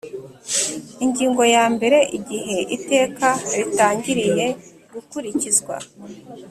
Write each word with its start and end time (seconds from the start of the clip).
Ingingo 1.03 1.43
ya 1.55 1.65
mbere 1.75 1.97
Igihe 2.17 2.57
iteka 2.77 3.27
ritangiriye 3.57 4.45
gukurikizwa 4.93 5.75